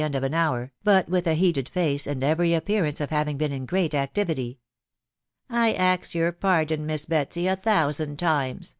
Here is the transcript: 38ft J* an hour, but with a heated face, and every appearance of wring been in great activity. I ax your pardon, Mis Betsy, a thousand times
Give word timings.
38ft 0.01 0.13
J* 0.19 0.25
an 0.25 0.33
hour, 0.33 0.73
but 0.83 1.07
with 1.09 1.27
a 1.27 1.35
heated 1.35 1.69
face, 1.69 2.07
and 2.07 2.23
every 2.23 2.55
appearance 2.55 2.99
of 3.01 3.11
wring 3.11 3.37
been 3.37 3.51
in 3.51 3.67
great 3.67 3.93
activity. 3.93 4.59
I 5.47 5.73
ax 5.73 6.15
your 6.15 6.31
pardon, 6.31 6.87
Mis 6.87 7.05
Betsy, 7.05 7.45
a 7.45 7.55
thousand 7.55 8.17
times 8.17 8.69